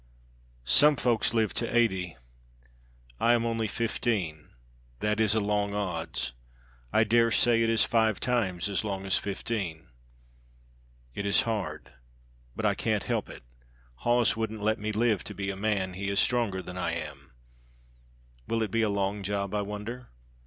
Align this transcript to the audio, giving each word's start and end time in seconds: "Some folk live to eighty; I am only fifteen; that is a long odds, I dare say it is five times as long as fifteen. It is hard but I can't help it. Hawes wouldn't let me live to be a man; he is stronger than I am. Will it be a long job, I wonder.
"Some 0.65 0.95
folk 0.95 1.31
live 1.31 1.53
to 1.53 1.77
eighty; 1.77 2.17
I 3.19 3.33
am 3.33 3.45
only 3.45 3.67
fifteen; 3.67 4.49
that 4.99 5.19
is 5.19 5.35
a 5.35 5.39
long 5.39 5.75
odds, 5.75 6.33
I 6.91 7.03
dare 7.03 7.29
say 7.29 7.61
it 7.61 7.69
is 7.69 7.85
five 7.85 8.19
times 8.19 8.67
as 8.67 8.83
long 8.83 9.05
as 9.05 9.19
fifteen. 9.19 9.89
It 11.13 11.27
is 11.27 11.43
hard 11.43 11.93
but 12.55 12.65
I 12.65 12.73
can't 12.73 13.03
help 13.03 13.29
it. 13.29 13.43
Hawes 13.97 14.35
wouldn't 14.35 14.63
let 14.63 14.79
me 14.79 14.91
live 14.91 15.23
to 15.25 15.35
be 15.35 15.51
a 15.51 15.55
man; 15.55 15.93
he 15.93 16.09
is 16.09 16.19
stronger 16.19 16.63
than 16.63 16.77
I 16.77 16.93
am. 16.93 17.33
Will 18.47 18.63
it 18.63 18.71
be 18.71 18.81
a 18.81 18.89
long 18.89 19.21
job, 19.21 19.53
I 19.53 19.61
wonder. 19.61 20.09